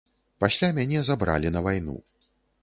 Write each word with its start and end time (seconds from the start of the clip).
Пасля 0.43 0.69
мяне 0.77 1.03
забралі 1.09 1.53
на 1.57 1.63
вайну. 1.69 1.95